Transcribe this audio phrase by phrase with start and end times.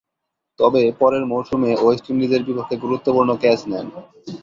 [0.59, 3.87] তবে, পরের মৌসুমে ওয়েস্ট ইন্ডিজের বিপক্ষে গুরুত্বপূর্ণ ক্যাচ নেন।